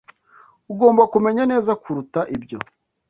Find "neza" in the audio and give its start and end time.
1.51-1.71